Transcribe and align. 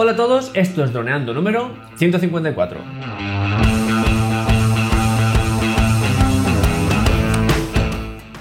Hola 0.00 0.12
a 0.12 0.14
todos, 0.14 0.52
esto 0.54 0.84
es 0.84 0.92
Droneando 0.92 1.34
número 1.34 1.72
154. 1.96 2.80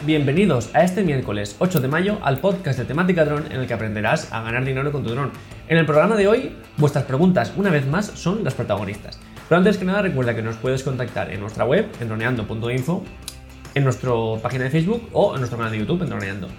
Bienvenidos 0.06 0.70
a 0.76 0.84
este 0.84 1.02
miércoles 1.02 1.56
8 1.58 1.80
de 1.80 1.88
mayo 1.88 2.20
al 2.22 2.38
podcast 2.38 2.78
de 2.78 2.86
temática 2.86 3.26
dron 3.26 3.52
en 3.52 3.62
el 3.62 3.66
que 3.66 3.74
aprenderás 3.74 4.32
a 4.32 4.44
ganar 4.44 4.66
dinero 4.66 4.92
con 4.92 5.04
tu 5.04 5.10
dron. 5.10 5.32
En 5.68 5.80
el 5.80 5.88
programa 5.88 6.16
de 6.16 6.28
hoy, 6.28 6.56
vuestras 6.78 7.06
preguntas 7.06 7.52
una 7.58 7.72
vez 7.72 7.88
más 7.88 8.06
son 8.06 8.44
las 8.44 8.54
protagonistas. 8.54 9.20
Pero 9.50 9.58
antes 9.58 9.80
que 9.80 9.86
nada 9.86 10.04
recuerda 10.04 10.36
que 10.36 10.44
nos 10.44 10.58
puedes 10.58 10.84
contactar 10.84 11.32
en 11.32 11.40
nuestra 11.40 11.66
web, 11.66 11.88
en 12.00 12.08
droneando.info, 12.08 13.04
en 13.74 13.84
nuestra 13.84 14.12
página 14.44 14.66
de 14.66 14.70
Facebook 14.70 15.10
o 15.12 15.34
en 15.34 15.40
nuestro 15.40 15.58
canal 15.58 15.72
de 15.72 15.80
YouTube, 15.80 16.04
en 16.04 16.10
Droneando. 16.10 16.50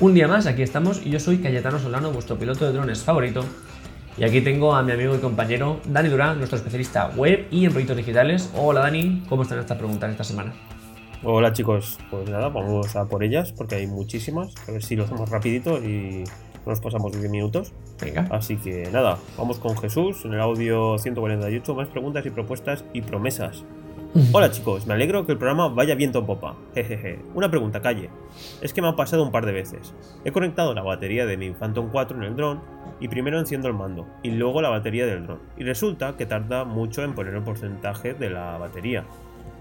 Un 0.00 0.14
día 0.14 0.26
más, 0.26 0.46
aquí 0.46 0.62
estamos 0.62 1.04
y 1.04 1.10
yo 1.10 1.20
soy 1.20 1.38
Cayetano 1.38 1.78
Solano, 1.80 2.12
vuestro 2.12 2.38
piloto 2.38 2.64
de 2.64 2.72
drones 2.72 3.02
favorito. 3.02 3.44
Y 4.18 4.24
aquí 4.24 4.40
tengo 4.40 4.74
a 4.74 4.82
mi 4.82 4.90
amigo 4.90 5.14
y 5.14 5.18
compañero 5.18 5.78
Dani 5.86 6.08
Durán, 6.08 6.38
nuestro 6.38 6.56
especialista 6.56 7.12
web 7.14 7.46
y 7.52 7.66
en 7.66 7.70
proyectos 7.70 7.96
digitales. 7.96 8.52
Hola 8.56 8.80
Dani, 8.80 9.22
¿cómo 9.28 9.42
están 9.42 9.60
estas 9.60 9.78
preguntas 9.78 10.10
esta 10.10 10.24
semana? 10.24 10.52
Hola 11.22 11.52
chicos, 11.52 12.00
pues 12.10 12.28
nada, 12.28 12.48
vamos 12.48 12.96
a 12.96 13.04
por 13.04 13.22
ellas 13.22 13.52
porque 13.52 13.76
hay 13.76 13.86
muchísimas. 13.86 14.52
A 14.66 14.72
ver 14.72 14.82
si 14.82 14.96
lo 14.96 15.04
hacemos 15.04 15.30
rapidito 15.30 15.78
y 15.78 16.24
nos 16.66 16.80
pasamos 16.80 17.12
10 17.12 17.30
minutos. 17.30 17.72
Venga. 18.02 18.26
Así 18.32 18.56
que 18.56 18.90
nada, 18.90 19.18
vamos 19.36 19.60
con 19.60 19.76
Jesús 19.76 20.24
en 20.24 20.34
el 20.34 20.40
audio 20.40 20.98
148, 20.98 21.74
más 21.76 21.86
preguntas 21.86 22.26
y 22.26 22.30
propuestas 22.30 22.84
y 22.92 23.02
promesas. 23.02 23.62
Hola 24.32 24.50
chicos, 24.50 24.86
me 24.86 24.94
alegro 24.94 25.26
que 25.26 25.32
el 25.32 25.38
programa 25.38 25.68
vaya 25.68 25.94
viento 25.94 26.18
en 26.18 26.26
popa. 26.26 26.56
Jejeje. 26.74 27.20
Una 27.34 27.50
pregunta, 27.50 27.80
calle. 27.80 28.10
Es 28.62 28.72
que 28.72 28.82
me 28.82 28.88
ha 28.88 28.96
pasado 28.96 29.22
un 29.22 29.30
par 29.30 29.46
de 29.46 29.52
veces. 29.52 29.94
He 30.24 30.32
conectado 30.32 30.74
la 30.74 30.82
batería 30.82 31.24
de 31.24 31.36
mi 31.36 31.50
Phantom 31.52 31.90
4 31.92 32.16
en 32.16 32.22
el 32.24 32.34
dron 32.34 32.77
y 33.00 33.08
primero 33.08 33.38
enciendo 33.38 33.68
el 33.68 33.74
mando 33.74 34.06
y 34.22 34.30
luego 34.30 34.60
la 34.60 34.68
batería 34.68 35.06
del 35.06 35.26
dron. 35.26 35.40
Y 35.56 35.64
resulta 35.64 36.16
que 36.16 36.26
tarda 36.26 36.64
mucho 36.64 37.02
en 37.02 37.14
poner 37.14 37.34
el 37.34 37.42
porcentaje 37.42 38.14
de 38.14 38.30
la 38.30 38.58
batería 38.58 39.04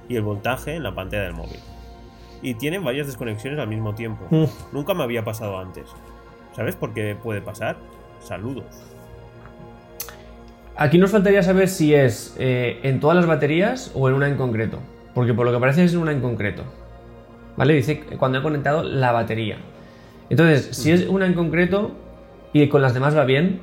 y 0.09 0.15
el 0.15 0.23
voltaje 0.23 0.75
en 0.75 0.83
la 0.83 0.95
pantalla 0.95 1.23
del 1.23 1.33
móvil. 1.33 1.59
Y 2.41 2.53
tienen 2.55 2.83
varias 2.83 3.07
desconexiones 3.07 3.59
al 3.59 3.67
mismo 3.67 3.95
tiempo. 3.95 4.25
Nunca 4.71 4.93
me 4.93 5.03
había 5.03 5.23
pasado 5.23 5.57
antes. 5.57 5.85
¿Sabes 6.55 6.75
por 6.75 6.93
qué 6.93 7.15
puede 7.21 7.41
pasar? 7.41 7.77
Saludos. 8.19 8.65
Aquí 10.75 10.99
nos 10.99 11.09
faltaría 11.09 11.41
saber 11.41 11.67
si 11.67 11.95
es 11.95 12.35
eh, 12.37 12.79
en 12.83 12.99
todas 12.99 13.17
las 13.17 13.25
baterías 13.25 13.91
o 13.95 14.07
en 14.09 14.15
una 14.15 14.27
en 14.27 14.37
concreto. 14.37 14.79
Porque 15.15 15.33
por 15.33 15.45
lo 15.47 15.51
que 15.51 15.59
parece 15.59 15.83
es 15.83 15.93
en 15.93 15.99
una 15.99 16.11
en 16.11 16.21
concreto. 16.21 16.63
¿Vale? 17.55 17.73
Dice 17.73 18.01
cuando 18.19 18.37
he 18.37 18.43
conectado 18.43 18.83
la 18.83 19.11
batería. 19.11 19.57
Entonces, 20.29 20.75
si 20.77 20.91
es 20.91 21.07
una 21.07 21.25
en 21.25 21.33
concreto 21.33 21.95
y 22.53 22.67
con 22.67 22.81
las 22.81 22.93
demás 22.93 23.15
va 23.15 23.25
bien, 23.25 23.61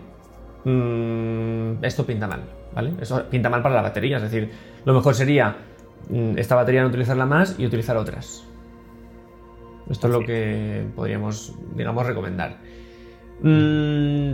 mm, 0.64 1.84
esto 1.84 2.06
pinta 2.06 2.26
mal. 2.26 2.42
¿Vale? 2.74 2.92
Eso 3.00 3.24
pinta 3.30 3.48
mal 3.48 3.62
para 3.62 3.76
la 3.76 3.82
batería. 3.82 4.16
Es 4.16 4.24
decir, 4.24 4.50
lo 4.84 4.94
mejor 4.94 5.14
sería 5.14 5.56
mm, 6.08 6.38
esta 6.38 6.56
batería 6.56 6.82
no 6.82 6.88
utilizarla 6.88 7.26
más 7.26 7.56
y 7.58 7.66
utilizar 7.66 7.96
otras. 7.96 8.44
Esto 9.88 10.06
es 10.06 10.12
lo 10.12 10.20
que 10.20 10.84
podríamos, 10.96 11.54
digamos, 11.74 12.06
recomendar. 12.06 12.56
Mm, 13.42 14.32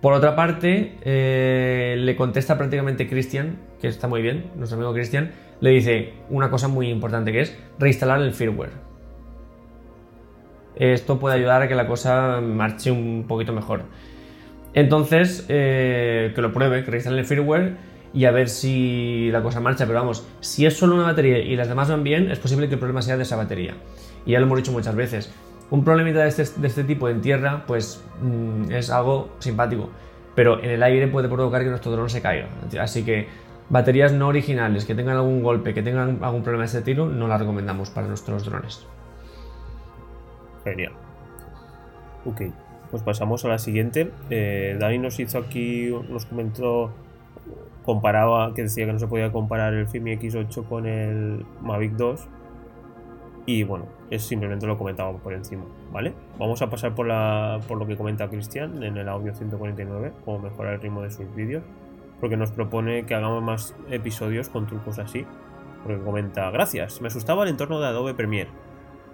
por 0.00 0.12
otra 0.12 0.36
parte, 0.36 0.98
eh, 1.02 1.96
le 1.98 2.16
contesta 2.16 2.56
prácticamente 2.56 3.08
Cristian, 3.08 3.58
que 3.80 3.88
está 3.88 4.06
muy 4.06 4.22
bien, 4.22 4.50
nuestro 4.56 4.76
amigo 4.76 4.92
Cristian, 4.92 5.32
le 5.60 5.70
dice 5.70 6.12
una 6.28 6.50
cosa 6.50 6.68
muy 6.68 6.88
importante 6.88 7.32
que 7.32 7.40
es 7.40 7.58
reinstalar 7.78 8.20
el 8.20 8.32
firmware. 8.32 8.83
Esto 10.76 11.18
puede 11.18 11.36
ayudar 11.36 11.62
a 11.62 11.68
que 11.68 11.74
la 11.74 11.86
cosa 11.86 12.40
marche 12.40 12.90
un 12.90 13.24
poquito 13.28 13.52
mejor. 13.52 13.82
Entonces, 14.74 15.46
eh, 15.48 16.32
que 16.34 16.42
lo 16.42 16.52
pruebe, 16.52 16.84
que 16.84 16.90
reinstale 16.90 17.20
el 17.20 17.26
firmware 17.26 17.76
y 18.12 18.24
a 18.24 18.32
ver 18.32 18.48
si 18.48 19.30
la 19.30 19.42
cosa 19.42 19.60
marcha. 19.60 19.86
Pero 19.86 20.00
vamos, 20.00 20.26
si 20.40 20.66
es 20.66 20.76
solo 20.76 20.96
una 20.96 21.04
batería 21.04 21.38
y 21.38 21.56
las 21.56 21.68
demás 21.68 21.88
van 21.88 22.02
bien, 22.02 22.30
es 22.30 22.38
posible 22.38 22.68
que 22.68 22.74
el 22.74 22.80
problema 22.80 23.02
sea 23.02 23.16
de 23.16 23.22
esa 23.22 23.36
batería. 23.36 23.74
Y 24.26 24.32
ya 24.32 24.40
lo 24.40 24.46
hemos 24.46 24.58
dicho 24.58 24.72
muchas 24.72 24.96
veces. 24.96 25.32
Un 25.70 25.84
problemita 25.84 26.20
de 26.20 26.28
este, 26.28 26.44
de 26.60 26.66
este 26.66 26.84
tipo 26.84 27.08
en 27.08 27.20
tierra, 27.20 27.64
pues 27.66 28.04
mm, 28.20 28.72
es 28.72 28.90
algo 28.90 29.30
simpático. 29.38 29.90
Pero 30.34 30.62
en 30.62 30.70
el 30.70 30.82
aire 30.82 31.06
puede 31.06 31.28
provocar 31.28 31.62
que 31.62 31.68
nuestro 31.68 31.92
dron 31.92 32.10
se 32.10 32.20
caiga. 32.20 32.48
Así 32.80 33.04
que 33.04 33.28
baterías 33.68 34.12
no 34.12 34.26
originales 34.26 34.84
que 34.84 34.94
tengan 34.96 35.16
algún 35.16 35.42
golpe, 35.42 35.72
que 35.72 35.82
tengan 35.82 36.18
algún 36.22 36.42
problema 36.42 36.62
de 36.62 36.66
este 36.66 36.82
tiro, 36.82 37.06
no 37.06 37.28
las 37.28 37.40
recomendamos 37.40 37.90
para 37.90 38.08
nuestros 38.08 38.44
drones. 38.44 38.86
Genial. 40.64 40.92
Ok, 42.24 42.42
pues 42.90 43.02
pasamos 43.02 43.44
a 43.44 43.48
la 43.48 43.58
siguiente. 43.58 44.10
Eh, 44.30 44.76
Dani 44.80 44.98
nos 44.98 45.20
hizo 45.20 45.38
aquí, 45.38 45.94
nos 46.08 46.26
comentó, 46.26 46.92
comparaba, 47.84 48.54
que 48.54 48.62
decía 48.62 48.86
que 48.86 48.92
no 48.92 48.98
se 48.98 49.06
podía 49.06 49.30
comparar 49.30 49.74
el 49.74 49.86
Fimi 49.86 50.16
X8 50.16 50.66
con 50.66 50.86
el 50.86 51.44
Mavic 51.60 51.92
2. 51.92 52.28
Y 53.46 53.62
bueno, 53.64 53.86
es 54.10 54.22
simplemente 54.22 54.66
lo 54.66 54.78
comentaba 54.78 55.12
por 55.18 55.34
encima, 55.34 55.64
¿vale? 55.92 56.14
Vamos 56.38 56.62
a 56.62 56.70
pasar 56.70 56.94
por, 56.94 57.06
la, 57.06 57.60
por 57.68 57.76
lo 57.76 57.86
que 57.86 57.94
comenta 57.94 58.28
Cristian 58.28 58.82
en 58.82 58.96
el 58.96 59.06
audio 59.06 59.34
149, 59.34 60.12
cómo 60.24 60.38
mejorar 60.38 60.74
el 60.74 60.80
ritmo 60.80 61.02
de 61.02 61.10
sus 61.10 61.32
vídeos, 61.34 61.62
porque 62.20 62.38
nos 62.38 62.52
propone 62.52 63.04
que 63.04 63.14
hagamos 63.14 63.42
más 63.42 63.76
episodios 63.90 64.48
con 64.48 64.66
trucos 64.66 64.98
así. 64.98 65.26
Porque 65.82 66.02
comenta, 66.02 66.50
gracias, 66.50 67.02
me 67.02 67.08
asustaba 67.08 67.42
el 67.42 67.50
entorno 67.50 67.78
de 67.80 67.88
Adobe 67.88 68.14
Premiere, 68.14 68.48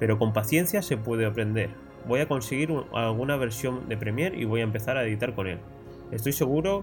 pero 0.00 0.18
con 0.18 0.32
paciencia 0.32 0.82
se 0.82 0.96
puede 0.96 1.26
aprender. 1.26 1.70
Voy 2.08 2.20
a 2.20 2.26
conseguir 2.26 2.72
alguna 2.92 3.36
versión 3.36 3.88
de 3.88 3.96
Premiere 3.96 4.36
y 4.36 4.46
voy 4.46 4.60
a 4.60 4.64
empezar 4.64 4.96
a 4.96 5.04
editar 5.04 5.34
con 5.34 5.46
él. 5.46 5.58
Estoy 6.10 6.32
seguro 6.32 6.82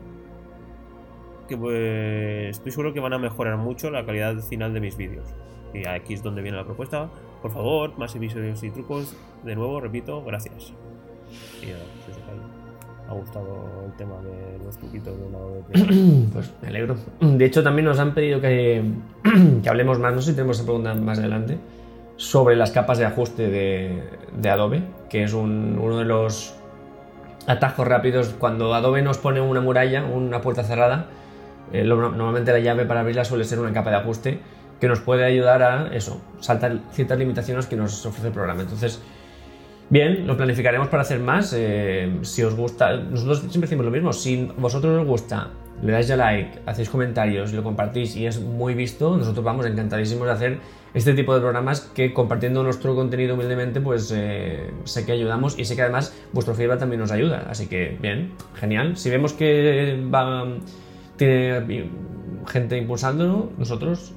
que 1.50 1.58
pues, 1.58 2.58
estoy 2.58 2.72
seguro 2.72 2.94
que 2.94 3.00
van 3.00 3.14
a 3.14 3.18
mejorar 3.18 3.58
mucho 3.58 3.90
la 3.90 4.06
calidad 4.06 4.38
final 4.42 4.74
de 4.74 4.80
mis 4.80 4.96
vídeos. 4.96 5.28
Y 5.74 5.88
aquí 5.88 6.14
es 6.14 6.22
donde 6.24 6.42
viene 6.42 6.58
la 6.58 6.66
propuesta. 6.66 7.10
Por 7.42 7.52
favor, 7.52 7.98
más 7.98 8.16
episodios 8.16 8.62
y 8.64 8.70
trucos. 8.70 9.18
De 9.44 9.56
nuevo, 9.56 9.82
repito, 9.82 10.24
gracias. 10.24 10.74
Y 11.62 11.66
pues 12.06 12.18
ha 13.10 13.14
gustado 13.14 13.84
el 13.86 13.94
tema 13.94 14.16
de 14.22 14.64
los 14.64 14.78
truquitos 14.78 15.18
de 15.18 15.30
lado 15.32 15.64
de 15.70 16.28
Pues 16.32 16.54
me 16.62 16.68
alegro. 16.68 16.96
De 17.20 17.46
hecho, 17.46 17.64
también 17.64 17.86
nos 17.86 18.00
han 18.00 18.14
pedido 18.14 18.40
que, 18.42 18.84
que 19.64 19.70
hablemos 19.70 20.00
más, 20.00 20.14
no 20.14 20.22
sé 20.22 20.32
si 20.32 20.36
tenemos 20.36 20.58
esa 20.58 20.66
pregunta 20.66 20.94
más 20.94 21.18
adelante, 21.18 21.58
sobre 22.18 22.56
las 22.56 22.72
capas 22.72 22.98
de 22.98 23.06
ajuste 23.06 23.48
de, 23.48 24.50
Adobe, 24.50 24.84
que 25.10 25.24
es 25.24 25.34
un, 25.34 25.80
uno 25.82 25.98
de 25.98 26.06
los 26.06 26.56
atajos 27.48 27.88
rápidos. 27.88 28.36
Cuando 28.38 28.74
Adobe 28.74 29.02
nos 29.02 29.18
pone 29.18 29.40
una 29.40 29.62
muralla, 29.62 30.04
una 30.04 30.42
puerta 30.42 30.64
cerrada, 30.64 31.06
eh, 31.72 31.84
normalmente 31.84 32.52
la 32.52 32.60
llave 32.60 32.86
para 32.86 33.02
abrirla 33.02 33.26
suele 33.26 33.44
ser 33.44 33.60
una 33.60 33.74
capa 33.74 33.90
de 33.90 33.98
ajuste 33.98 34.40
que 34.80 34.88
nos 34.88 35.00
puede 35.00 35.26
ayudar 35.26 35.64
a 35.64 35.96
eso, 35.96 36.22
saltar 36.40 36.78
ciertas 36.92 37.18
limitaciones 37.18 37.66
que 37.66 37.76
nos 37.76 38.06
ofrece 38.06 38.28
el 38.28 38.34
programa. 38.34 38.62
Entonces, 38.62 39.02
bien, 39.90 40.28
lo 40.28 40.36
planificaremos 40.36 40.88
para 40.88 41.02
hacer 41.02 41.20
más. 41.20 41.54
eh, 41.56 42.20
si 42.22 42.44
os 42.44 42.56
gusta, 42.56 42.96
nosotros 42.98 43.40
siempre 43.40 43.62
decimos 43.62 43.86
lo 43.86 43.92
mismo. 43.92 44.14
Si 44.14 44.50
vosotros 44.58 45.00
os 45.02 45.08
gusta, 45.08 45.52
le 45.82 45.92
dais 45.92 46.08
ya 46.08 46.18
like, 46.18 46.60
hacéis 46.66 46.90
comentarios, 46.90 47.54
lo 47.54 47.64
compartís 47.64 48.16
y 48.16 48.26
es 48.26 48.40
muy 48.40 48.74
visto, 48.74 49.16
nosotros 49.16 49.46
vamos 49.46 49.66
encantadísimos 49.66 50.26
de 50.26 50.34
hacer 50.34 50.60
este 50.94 51.14
tipo 51.14 51.34
de 51.36 51.42
programas 51.42 51.82
que 51.82 52.14
compartiendo 52.14 52.64
nuestro 52.64 52.96
contenido 52.96 53.36
humildemente, 53.36 53.80
pues 53.80 54.12
eh, 54.16 54.72
sé 54.86 55.06
que 55.06 55.12
ayudamos 55.12 55.60
y 55.60 55.66
sé 55.66 55.76
que 55.76 55.84
además 55.84 56.18
vuestro 56.34 56.56
feedback 56.56 56.80
también 56.80 57.02
nos 57.02 57.12
ayuda. 57.12 57.46
Así 57.50 57.68
que, 57.68 57.98
bien, 58.02 58.34
genial. 58.56 58.98
Si 58.98 59.10
vemos 59.10 59.34
que 59.34 60.04
va, 60.12 60.48
tiene 61.18 61.90
gente 62.48 62.78
impulsándolo, 62.78 63.52
nosotros 63.58 64.14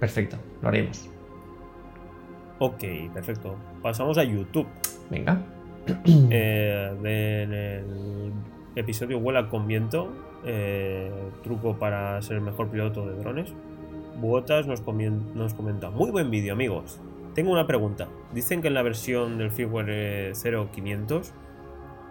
perfecto, 0.00 0.36
lo 0.62 0.68
haremos. 0.68 1.08
Ok, 2.58 2.84
perfecto. 3.12 3.56
Pasamos 3.82 4.18
a 4.18 4.24
YouTube. 4.24 4.66
Venga. 5.10 5.40
Eh, 6.30 6.94
de- 7.02 7.42
en 7.42 7.52
el 7.52 8.32
episodio 8.74 9.20
Vuela 9.20 9.48
con 9.50 9.66
viento, 9.66 10.08
eh, 10.44 11.10
truco 11.42 11.76
para 11.78 12.20
ser 12.22 12.36
el 12.38 12.42
mejor 12.42 12.68
piloto 12.68 13.06
de 13.06 13.14
drones. 13.16 13.52
Buotas 14.18 14.66
nos, 14.66 14.82
comien- 14.82 15.32
nos 15.34 15.52
comenta, 15.54 15.90
muy 15.90 16.10
buen 16.10 16.30
vídeo 16.30 16.54
amigos. 16.54 17.00
Tengo 17.34 17.52
una 17.52 17.66
pregunta. 17.66 18.08
Dicen 18.32 18.62
que 18.62 18.68
en 18.68 18.74
la 18.74 18.82
versión 18.82 19.36
del 19.38 19.50
firmware 19.50 19.86
eh, 19.90 20.32
0500 20.72 21.32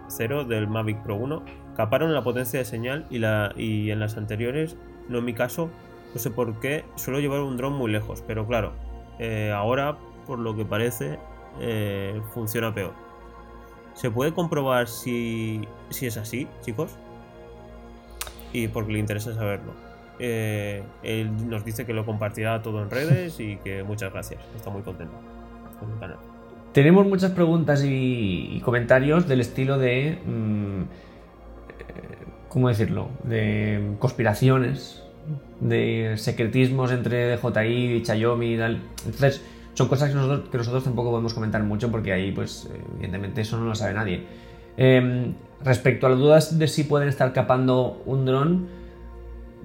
0 0.08 0.44
del 0.44 0.68
Mavic 0.68 1.02
Pro 1.02 1.16
1 1.16 1.42
caparon 1.76 2.12
la 2.14 2.22
potencia 2.22 2.58
de 2.60 2.64
señal 2.66 3.06
y, 3.10 3.18
la, 3.18 3.52
y 3.56 3.90
en 3.90 3.98
las 4.00 4.16
anteriores, 4.16 4.76
no 5.08 5.18
en 5.18 5.24
mi 5.24 5.32
caso, 5.32 5.70
no 6.14 6.20
sé 6.20 6.30
por 6.30 6.60
qué, 6.60 6.84
suelo 6.94 7.18
llevar 7.20 7.40
un 7.40 7.56
dron 7.56 7.72
muy 7.72 7.90
lejos, 7.90 8.22
pero 8.26 8.46
claro, 8.46 8.72
eh, 9.18 9.50
ahora 9.52 9.96
por 10.26 10.38
lo 10.38 10.54
que 10.54 10.64
parece 10.64 11.18
eh, 11.60 12.20
funciona 12.32 12.74
peor. 12.74 12.92
¿Se 13.94 14.10
puede 14.10 14.32
comprobar 14.32 14.88
si, 14.88 15.62
si 15.90 16.06
es 16.06 16.16
así, 16.16 16.48
chicos? 16.62 16.90
Y 18.52 18.68
porque 18.68 18.92
le 18.92 18.98
interesa 18.98 19.34
saberlo. 19.34 19.72
Eh, 20.18 20.82
él 21.02 21.48
nos 21.48 21.64
dice 21.64 21.86
que 21.86 21.92
lo 21.92 22.04
compartirá 22.04 22.62
todo 22.62 22.82
en 22.82 22.90
redes 22.90 23.40
y 23.40 23.56
que 23.58 23.82
muchas 23.82 24.12
gracias. 24.12 24.40
Está 24.56 24.70
muy 24.70 24.82
contento 24.82 25.14
con 25.78 25.92
el 25.92 25.98
canal. 25.98 26.18
Tenemos 26.72 27.06
muchas 27.06 27.30
preguntas 27.32 27.84
y, 27.86 28.60
comentarios 28.64 29.28
del 29.28 29.40
estilo 29.40 29.78
de 29.78 30.18
mm, 30.26 30.82
eh, 30.82 32.24
¿cómo 32.48 32.68
decirlo? 32.68 33.08
De 33.22 33.96
conspiraciones, 33.98 35.02
de 35.60 36.14
secretismos 36.16 36.92
entre 36.92 37.36
DJI 37.36 37.96
y 37.96 38.04
Xiaomi 38.04 38.54
y 38.54 38.58
tal. 38.58 38.80
Entonces, 39.04 39.44
son 39.74 39.88
cosas 39.88 40.10
que 40.10 40.16
nosotros, 40.16 40.84
tampoco 40.84 41.10
podemos 41.10 41.34
comentar 41.34 41.62
mucho 41.62 41.90
porque 41.90 42.12
ahí, 42.12 42.32
pues, 42.32 42.70
evidentemente 42.96 43.42
eso 43.42 43.58
no 43.58 43.66
lo 43.66 43.74
sabe 43.74 43.94
nadie. 43.94 44.24
Em, 44.76 45.34
respecto 45.62 46.06
a 46.06 46.10
las 46.10 46.18
dudas 46.18 46.58
de 46.58 46.66
si 46.66 46.84
pueden 46.84 47.08
estar 47.08 47.32
capando 47.32 48.02
un 48.06 48.24
dron, 48.24 48.66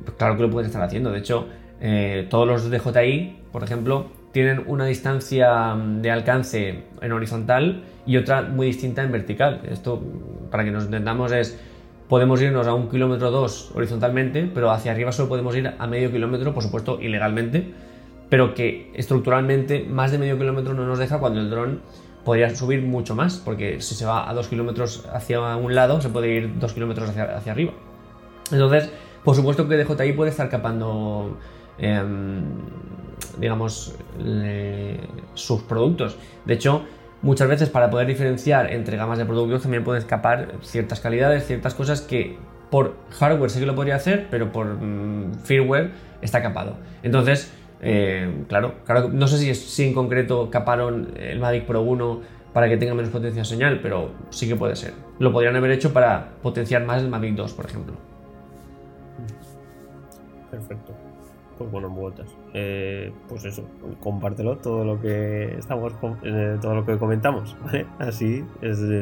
pues 0.03 0.15
claro 0.17 0.35
que 0.35 0.43
lo 0.43 0.49
pueden 0.49 0.67
estar 0.67 0.81
haciendo. 0.81 1.11
De 1.11 1.19
hecho, 1.19 1.47
eh, 1.81 2.27
todos 2.29 2.47
los 2.47 2.69
DJI, 2.69 3.37
por 3.51 3.63
ejemplo, 3.63 4.07
tienen 4.31 4.63
una 4.67 4.85
distancia 4.85 5.73
mm, 5.75 6.01
de 6.01 6.11
alcance 6.11 6.83
en 7.01 7.11
horizontal 7.11 7.83
y 8.05 8.17
otra 8.17 8.41
muy 8.41 8.67
distinta 8.67 9.03
en 9.03 9.11
vertical. 9.11 9.61
Esto, 9.69 10.01
para 10.51 10.63
que 10.63 10.71
nos 10.71 10.85
entendamos, 10.85 11.31
es 11.31 11.59
podemos 12.07 12.41
irnos 12.41 12.67
a 12.67 12.73
un 12.73 12.89
kilómetro 12.89 13.29
dos 13.29 13.71
horizontalmente, 13.75 14.49
pero 14.53 14.71
hacia 14.71 14.91
arriba 14.91 15.11
solo 15.11 15.29
podemos 15.29 15.55
ir 15.55 15.71
a 15.77 15.87
medio 15.87 16.11
kilómetro, 16.11 16.53
por 16.53 16.63
supuesto, 16.63 16.99
ilegalmente, 16.99 17.71
pero 18.29 18.53
que 18.53 18.91
estructuralmente 18.93 19.85
más 19.85 20.11
de 20.11 20.17
medio 20.17 20.37
kilómetro 20.37 20.73
no 20.73 20.85
nos 20.85 20.99
deja 20.99 21.19
cuando 21.19 21.39
el 21.39 21.49
dron 21.49 21.81
podría 22.23 22.53
subir 22.55 22.81
mucho 22.83 23.15
más, 23.15 23.37
porque 23.37 23.81
si 23.81 23.95
se 23.95 24.05
va 24.05 24.29
a 24.29 24.33
dos 24.33 24.47
kilómetros 24.47 25.07
hacia 25.11 25.55
un 25.55 25.73
lado, 25.73 25.99
se 26.01 26.09
puede 26.09 26.29
ir 26.29 26.59
dos 26.59 26.73
kilómetros 26.73 27.09
hacia, 27.09 27.37
hacia 27.37 27.51
arriba. 27.51 27.73
Entonces, 28.51 28.91
por 29.23 29.35
supuesto 29.35 29.67
que 29.67 29.77
DJI 29.77 30.13
puede 30.13 30.31
estar 30.31 30.49
capando 30.49 31.37
em, 31.79 32.41
digamos, 33.37 33.95
sus 35.33 35.61
productos. 35.63 36.17
De 36.45 36.53
hecho, 36.53 36.83
muchas 37.21 37.47
veces 37.47 37.69
para 37.69 37.89
poder 37.89 38.07
diferenciar 38.07 38.71
entre 38.71 38.97
gamas 38.97 39.17
de 39.17 39.25
productos 39.25 39.61
también 39.63 39.83
pueden 39.83 40.01
escapar 40.01 40.55
ciertas 40.61 40.99
calidades, 40.99 41.45
ciertas 41.47 41.73
cosas 41.73 42.01
que 42.01 42.37
por 42.69 42.97
hardware 43.19 43.49
sí 43.49 43.59
que 43.59 43.65
lo 43.65 43.75
podría 43.75 43.95
hacer, 43.95 44.27
pero 44.29 44.51
por 44.51 44.67
mm, 44.67 45.39
firmware 45.43 45.91
está 46.21 46.41
capado. 46.41 46.75
Entonces, 47.01 47.51
eh, 47.81 48.43
claro, 48.47 48.75
claro, 48.85 49.09
no 49.09 49.27
sé 49.27 49.37
si, 49.37 49.55
si 49.55 49.87
en 49.87 49.93
concreto 49.93 50.49
caparon 50.49 51.13
el 51.17 51.39
Mavic 51.39 51.65
Pro 51.65 51.81
1 51.81 52.21
para 52.53 52.67
que 52.67 52.77
tenga 52.77 52.93
menos 52.93 53.11
potencia 53.11 53.41
de 53.41 53.45
señal, 53.45 53.79
pero 53.81 54.11
sí 54.29 54.47
que 54.47 54.55
puede 54.55 54.75
ser. 54.75 54.93
Lo 55.19 55.31
podrían 55.31 55.55
haber 55.55 55.71
hecho 55.71 55.93
para 55.93 56.29
potenciar 56.41 56.83
más 56.85 57.01
el 57.01 57.09
Mavic 57.09 57.35
2, 57.35 57.53
por 57.53 57.65
ejemplo. 57.65 57.93
Perfecto 60.49 60.93
pues 61.59 61.69
bueno, 61.71 61.89
vueltas. 61.89 62.33
Eh, 62.53 63.11
pues 63.27 63.43
eso, 63.43 63.65
compártelo 63.99 64.57
todo 64.57 64.85
lo 64.85 64.99
que 65.01 65.57
estamos 65.57 65.93
eh, 66.23 66.57
todo 66.61 66.73
lo 66.73 66.85
que 66.85 66.97
comentamos. 66.97 67.55
Así 67.99 68.45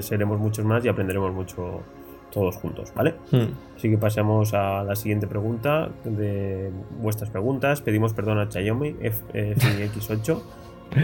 seremos 0.01 0.39
muchos 0.39 0.65
más 0.65 0.83
y 0.83 0.89
aprenderemos 0.89 1.31
mucho 1.33 1.83
todos 2.31 2.55
juntos, 2.57 2.93
¿vale? 2.95 3.15
Hmm. 3.31 3.53
Así 3.75 3.89
que 3.89 3.97
pasemos 3.97 4.53
a 4.53 4.83
la 4.83 4.95
siguiente 4.95 5.27
pregunta 5.27 5.89
de 6.03 6.71
vuestras 6.99 7.29
preguntas. 7.29 7.81
Pedimos 7.81 8.13
perdón 8.13 8.39
a 8.39 8.49
Xiaomi 8.49 8.93
FX8 8.93 10.41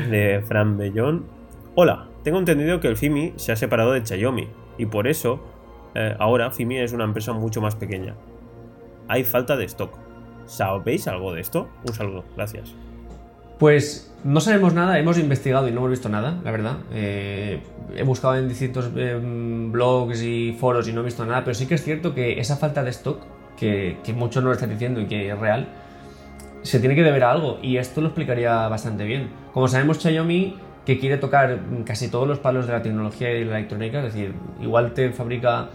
de 0.09 0.43
Fran 0.45 0.77
Bellón. 0.77 1.25
Hola, 1.75 2.07
tengo 2.23 2.39
entendido 2.39 2.79
que 2.79 2.87
el 2.87 2.97
FIMI 2.97 3.33
se 3.35 3.51
ha 3.51 3.55
separado 3.55 3.91
de 3.91 4.05
Xiaomi 4.05 4.47
y 4.77 4.85
por 4.85 5.07
eso 5.07 5.43
eh, 5.95 6.15
ahora 6.19 6.51
FIMI 6.51 6.79
es 6.79 6.93
una 6.93 7.03
empresa 7.03 7.33
mucho 7.33 7.61
más 7.61 7.75
pequeña. 7.75 8.15
Hay 9.07 9.23
falta 9.23 9.55
de 9.57 9.65
stock. 9.65 9.97
¿Sabéis 10.45 11.07
algo 11.07 11.33
de 11.33 11.41
esto? 11.41 11.69
Un 11.87 11.93
saludo, 11.93 12.23
gracias. 12.35 12.75
Pues 13.63 14.11
no 14.25 14.41
sabemos 14.41 14.73
nada, 14.73 14.99
hemos 14.99 15.17
investigado 15.17 15.69
y 15.69 15.71
no 15.71 15.77
hemos 15.77 15.91
visto 15.91 16.09
nada, 16.09 16.37
la 16.43 16.51
verdad. 16.51 16.79
Eh, 16.91 17.61
he 17.95 18.03
buscado 18.03 18.35
en 18.35 18.49
distintos 18.49 18.91
em, 18.93 19.71
blogs 19.71 20.21
y 20.21 20.51
foros 20.59 20.85
y 20.89 20.91
no 20.91 20.99
he 20.99 21.05
visto 21.05 21.25
nada, 21.25 21.45
pero 21.45 21.53
sí 21.53 21.65
que 21.65 21.75
es 21.75 21.81
cierto 21.81 22.13
que 22.13 22.41
esa 22.41 22.57
falta 22.57 22.83
de 22.83 22.89
stock, 22.89 23.21
que, 23.55 23.95
muchos 24.13 24.43
no 24.43 24.49
lo 24.49 24.55
están 24.55 24.69
diciendo 24.69 24.99
y 24.99 25.05
que 25.05 25.29
es 25.29 25.39
real, 25.39 25.69
se 26.61 26.81
tiene 26.81 26.93
que 26.93 27.03
deber 27.03 27.23
a 27.23 27.31
algo 27.31 27.59
y 27.61 27.77
esto 27.77 28.01
lo 28.01 28.07
explicaría 28.07 28.67
bastante 28.67 29.05
bien. 29.05 29.29
Como 29.53 29.69
sabemos, 29.69 29.97
Xiaomi 29.99 30.57
que 30.85 30.99
quiere 30.99 31.15
tocar 31.15 31.61
casi 31.85 32.09
todos 32.09 32.27
los 32.27 32.39
palos 32.39 32.67
de 32.67 32.73
la 32.73 32.81
tecnología 32.81 33.33
y 33.33 33.45
la 33.45 33.59
electrónica, 33.59 33.99
es 33.99 34.13
decir, 34.13 34.33
igual 34.61 34.93
te 34.93 35.09
fabrica 35.13 35.69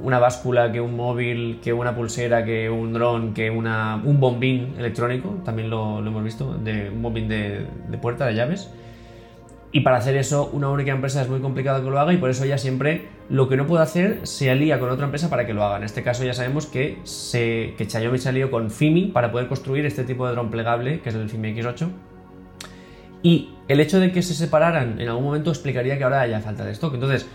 una 0.00 0.18
báscula, 0.18 0.70
que 0.72 0.80
un 0.80 0.96
móvil, 0.96 1.60
que 1.62 1.72
una 1.72 1.94
pulsera, 1.94 2.44
que 2.44 2.68
un 2.70 2.92
dron, 2.92 3.34
que 3.34 3.50
una, 3.50 4.00
un 4.04 4.20
bombín 4.20 4.74
electrónico, 4.78 5.40
también 5.44 5.70
lo, 5.70 5.98
hemos 5.98 6.24
visto, 6.24 6.54
de 6.54 6.90
un 6.90 7.02
bombín 7.02 7.28
de, 7.28 7.66
puerta, 8.00 8.26
de 8.26 8.34
llaves. 8.34 8.70
Y 9.72 9.80
para 9.80 9.98
hacer 9.98 10.16
eso, 10.16 10.48
una 10.52 10.70
única 10.70 10.92
empresa 10.92 11.20
es 11.20 11.28
muy 11.28 11.40
complicado 11.40 11.82
que 11.84 11.90
lo 11.90 11.98
haga 11.98 12.12
y 12.12 12.16
por 12.16 12.30
eso 12.30 12.44
ya 12.44 12.56
siempre 12.56 13.08
lo 13.28 13.48
que 13.48 13.56
no 13.56 13.66
puede 13.66 13.82
hacer 13.82 14.20
se 14.22 14.50
alía 14.50 14.78
con 14.78 14.88
otra 14.88 15.04
empresa 15.04 15.28
para 15.28 15.46
que 15.46 15.52
lo 15.52 15.64
haga. 15.64 15.76
En 15.76 15.82
este 15.82 16.02
caso 16.02 16.24
ya 16.24 16.32
sabemos 16.32 16.66
que, 16.66 16.98
se, 17.04 17.74
que 17.76 17.84
Xiaomi 17.84 18.18
se 18.18 18.28
alió 18.28 18.50
con 18.50 18.70
FIMI 18.70 19.08
para 19.08 19.32
poder 19.32 19.48
construir 19.48 19.84
este 19.84 20.04
tipo 20.04 20.26
de 20.26 20.32
dron 20.32 20.50
plegable, 20.50 21.00
que 21.00 21.10
es 21.10 21.14
el 21.14 21.28
FIMI 21.28 21.54
X8. 21.56 21.88
Y 23.22 23.50
el 23.68 23.80
hecho 23.80 23.98
de 23.98 24.12
que 24.12 24.22
se 24.22 24.34
separaran 24.34 25.00
en 25.00 25.08
algún 25.08 25.24
momento 25.24 25.50
explicaría 25.50 25.98
que 25.98 26.04
ahora 26.04 26.20
haya 26.20 26.40
falta 26.40 26.64
de 26.64 26.72
stock. 26.72 26.94
Entonces, 26.94 27.26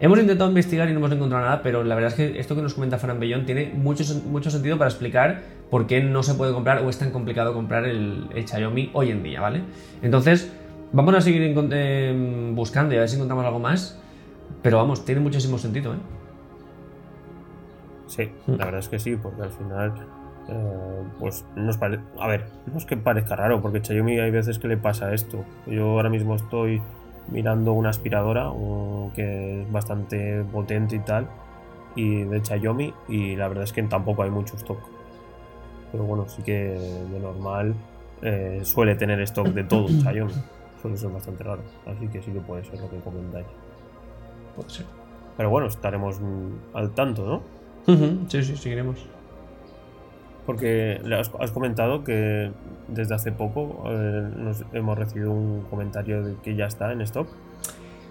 Hemos 0.00 0.18
intentado 0.18 0.48
investigar 0.48 0.88
y 0.88 0.92
no 0.92 0.98
hemos 0.98 1.12
encontrado 1.12 1.44
nada, 1.44 1.62
pero 1.62 1.84
la 1.84 1.94
verdad 1.94 2.10
es 2.10 2.16
que 2.16 2.40
esto 2.40 2.56
que 2.56 2.62
nos 2.62 2.74
comenta 2.74 2.98
Fran 2.98 3.20
Bellón 3.20 3.46
tiene 3.46 3.72
mucho, 3.72 4.02
mucho 4.26 4.50
sentido 4.50 4.76
para 4.76 4.90
explicar 4.90 5.42
por 5.70 5.86
qué 5.86 6.02
no 6.02 6.22
se 6.22 6.34
puede 6.34 6.52
comprar 6.52 6.84
o 6.84 6.90
es 6.90 6.98
tan 6.98 7.10
complicado 7.12 7.54
comprar 7.54 7.84
el, 7.84 8.28
Xiaomi 8.34 8.90
hoy 8.94 9.10
en 9.10 9.22
día, 9.22 9.40
¿vale? 9.40 9.62
Entonces, 10.02 10.52
vamos 10.92 11.14
a 11.14 11.20
seguir 11.20 11.42
em, 11.42 12.54
buscando 12.54 12.94
y 12.94 12.96
a 12.96 13.00
ver 13.00 13.08
si 13.08 13.16
encontramos 13.16 13.44
algo 13.44 13.60
más, 13.60 13.98
pero 14.60 14.78
vamos, 14.78 15.04
tiene 15.04 15.20
muchísimo 15.20 15.56
sentido, 15.56 15.94
¿eh? 15.94 15.98
Sí, 18.06 18.30
mm. 18.46 18.56
la 18.56 18.64
verdad 18.66 18.80
es 18.80 18.88
que 18.88 18.98
sí, 18.98 19.16
porque 19.16 19.42
al 19.42 19.50
final, 19.50 19.94
eh, 20.48 21.02
pues 21.18 21.44
nos 21.56 21.78
parece. 21.78 22.02
A 22.18 22.28
ver, 22.28 22.44
no 22.70 22.76
es 22.76 22.84
que 22.84 22.96
parezca 22.96 23.36
raro, 23.36 23.62
porque 23.62 23.80
Xiaomi 23.82 24.18
hay 24.18 24.30
veces 24.30 24.58
que 24.58 24.68
le 24.68 24.76
pasa 24.76 25.14
esto. 25.14 25.44
Yo 25.66 25.92
ahora 25.92 26.10
mismo 26.10 26.34
estoy 26.34 26.82
mirando 27.28 27.72
una 27.72 27.90
aspiradora 27.90 28.50
que 29.14 29.62
es 29.62 29.72
bastante 29.72 30.44
potente 30.44 30.96
y 30.96 31.00
tal, 31.00 31.28
y 31.94 32.24
de 32.24 32.44
Xiaomi, 32.44 32.92
y 33.08 33.36
la 33.36 33.48
verdad 33.48 33.64
es 33.64 33.72
que 33.72 33.82
tampoco 33.82 34.22
hay 34.22 34.30
mucho 34.30 34.56
stock. 34.56 34.78
Pero 35.90 36.04
bueno, 36.04 36.26
sí 36.28 36.42
que 36.42 36.54
de 37.12 37.20
normal 37.20 37.74
eh, 38.22 38.60
suele 38.64 38.94
tener 38.94 39.20
stock 39.20 39.48
de 39.48 39.64
todo 39.64 39.88
Xiaomi. 39.88 40.32
Suele 40.80 40.96
ser 40.96 41.10
bastante 41.10 41.44
raro, 41.44 41.62
así 41.86 42.08
que 42.08 42.22
sí 42.22 42.32
que 42.32 42.40
puede 42.40 42.64
ser 42.64 42.80
lo 42.80 42.90
que 42.90 42.98
comentáis. 42.98 43.46
Puede 44.56 44.70
ser. 44.70 44.86
Pero 45.36 45.48
bueno, 45.50 45.68
estaremos 45.68 46.20
al 46.74 46.90
tanto, 46.92 47.24
¿no? 47.24 48.26
Sí, 48.28 48.42
sí, 48.42 48.56
seguiremos. 48.56 48.98
Porque 50.46 51.00
has, 51.16 51.50
comentado 51.52 52.02
que 52.02 52.50
desde 52.88 53.14
hace 53.14 53.30
poco 53.30 53.84
eh, 53.86 54.28
nos 54.36 54.64
hemos 54.72 54.98
recibido 54.98 55.30
un 55.30 55.62
comentario 55.70 56.22
de 56.22 56.34
que 56.42 56.56
ya 56.56 56.66
está 56.66 56.92
en 56.92 57.00
stock. 57.02 57.28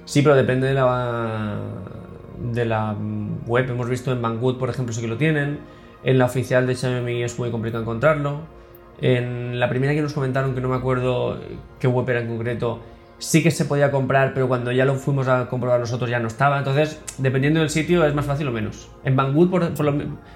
Sí, 0.06 0.22
pero 0.22 0.36
depende 0.36 0.68
de 0.68 0.74
la, 0.74 1.60
de 2.54 2.66
la 2.66 2.96
web. 3.46 3.70
Hemos 3.70 3.90
visto 3.90 4.12
en 4.12 4.22
Banggood, 4.22 4.58
por 4.58 4.70
ejemplo, 4.70 4.94
sí 4.94 5.02
que 5.02 5.08
lo 5.08 5.18
tienen. 5.18 5.60
En 6.04 6.18
la 6.18 6.26
oficial 6.26 6.66
de 6.66 6.76
Xiaomi 6.76 7.22
es 7.22 7.38
muy 7.38 7.52
complicado 7.52 7.84
encontrarlo. 7.84 8.40
En 9.02 9.60
la 9.60 9.68
primera 9.70 9.94
que 9.94 10.02
nos 10.02 10.14
comentaron, 10.14 10.54
que 10.54 10.62
no 10.62 10.70
me 10.70 10.76
acuerdo 10.76 11.40
qué 11.80 11.88
web 11.88 12.10
era 12.10 12.22
en 12.22 12.28
concreto, 12.28 12.80
sí 13.22 13.44
que 13.44 13.52
se 13.52 13.66
podía 13.66 13.92
comprar, 13.92 14.34
pero 14.34 14.48
cuando 14.48 14.72
ya 14.72 14.84
lo 14.84 14.96
fuimos 14.96 15.28
a 15.28 15.48
comprobar 15.48 15.80
nosotros 15.80 16.10
ya 16.10 16.20
no 16.20 16.28
estaba. 16.28 16.58
Entonces, 16.58 17.00
dependiendo 17.20 17.60
del 17.60 17.70
sitio, 17.70 18.06
es 18.06 18.16
más 18.16 18.26
fácil 18.26 18.48
o 18.48 18.52
menos. 18.52 18.90
En 19.06 19.16
Banggood, 19.16 19.50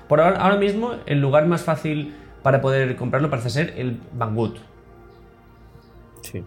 por, 0.07 0.21
ahora, 0.21 0.57
mismo, 0.57 0.93
el 1.07 1.19
lugar 1.19 1.47
más 1.47 1.63
fácil 1.63 2.13
para 2.43 2.61
poder 2.61 2.95
comprarlo 2.95 3.29
parece 3.29 3.49
ser 3.49 3.73
el 3.77 3.99
Banggood. 4.13 4.57
Sí. 6.21 6.43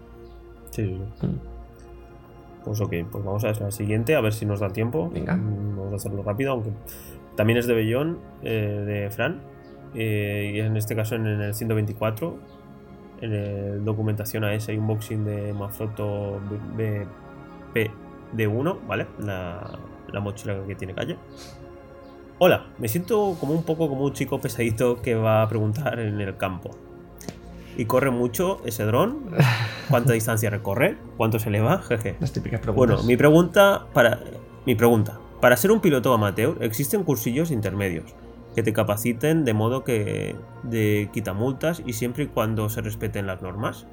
Sí. 0.71 0.83
Mm. 1.23 2.64
Pues 2.64 2.80
ok, 2.80 2.95
pues 3.11 3.25
vamos 3.25 3.45
a 3.45 3.52
la 3.52 3.71
siguiente, 3.73 4.14
a 4.14 4.21
ver 4.21 4.33
si 4.33 4.47
nos 4.47 4.61
da 4.61 4.68
tiempo. 4.68 5.11
Venga. 5.11 5.35
Mm, 5.35 5.76
vamos 5.76 5.92
a 5.92 5.97
hacerlo 5.97 6.23
rápido, 6.23 6.52
aunque 6.52 6.71
también 7.37 7.59
es 7.59 7.66
de 7.66 7.75
Bellón, 7.75 8.18
eh, 8.42 8.85
de 8.87 9.11
Fran. 9.11 9.40
Eh, 9.95 10.52
y 10.54 10.61
en 10.61 10.76
este 10.76 10.95
caso 10.95 11.16
en 11.16 11.26
el 11.26 11.54
124 11.54 12.58
en 13.21 13.33
el 13.33 13.85
documentación 13.85 14.45
a 14.45 14.55
ese 14.55 14.79
unboxing 14.79 15.25
de 15.25 15.53
Mafroto 15.53 16.41
BPD1, 16.77 18.79
¿vale? 18.87 19.07
La, 19.21 19.79
la 20.13 20.21
mochila 20.21 20.57
que 20.67 20.75
tiene 20.75 20.95
calle. 20.95 21.17
Hola, 22.39 22.67
me 22.79 22.89
siento 22.89 23.37
como 23.41 23.53
un 23.53 23.65
poco 23.65 23.89
como 23.89 24.05
un 24.05 24.13
chico 24.13 24.41
pesadito 24.41 25.03
que 25.03 25.15
va 25.15 25.43
a 25.43 25.49
preguntar 25.49 25.99
en 25.99 26.21
el 26.21 26.37
campo. 26.37 26.71
¿Y 27.77 27.85
corre 27.85 28.11
mucho 28.11 28.61
ese 28.65 28.85
dron? 28.85 29.31
¿Cuánta 29.89 30.13
distancia 30.13 30.51
recorre? 30.51 30.97
¿Cuánto 31.17 31.39
se 31.39 31.49
eleva? 31.49 31.83
Jeje. 31.83 32.17
Las 32.21 32.33
típicas 32.33 32.61
preguntas. 32.61 32.97
Bueno, 32.97 33.07
mi 33.07 33.17
pregunta 33.17 33.87
para 33.93 34.21
mi 34.67 34.75
pregunta. 34.75 35.19
Para 35.41 35.57
ser 35.57 35.71
un 35.71 35.81
piloto 35.81 36.13
amateur 36.13 36.59
existen 36.61 37.05
cursillos 37.05 37.51
intermedios 37.51 38.15
que 38.59 38.65
te 38.65 38.73
capaciten 38.73 39.45
de 39.45 39.55
modo 39.55 39.85
que 39.85 40.35
de 40.65 41.11
quita 41.12 41.33
multas 41.33 41.81
y 41.87 41.93
siempre 41.93 42.25
y 42.25 42.27
cuando 42.27 42.69
se 42.69 42.81
respeten 42.81 43.29
las 43.29 43.41
normas. 43.41 43.87